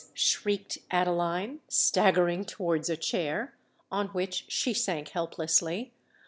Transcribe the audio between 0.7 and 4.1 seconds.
Adeline, staggering towards a chair, on